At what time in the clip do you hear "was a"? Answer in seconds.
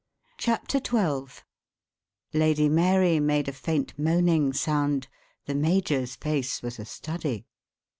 6.63-6.85